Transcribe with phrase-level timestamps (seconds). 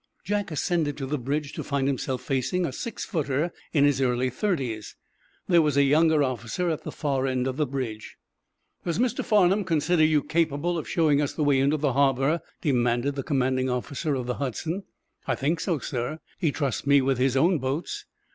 [0.23, 4.31] Jack ascended to the bridge, to find himself facing a six footer in his early
[4.31, 4.95] thirties.
[5.47, 8.17] There was a younger officer at the far end of the bridge.
[8.83, 9.23] "Does Mr.
[9.23, 13.69] Farnum consider you capable of showing us the way into the harbor?" demanded the commanding
[13.69, 14.85] officer of the "Hudson."
[15.27, 16.17] "I think so, sir.
[16.39, 18.05] He trusts me with his own boats."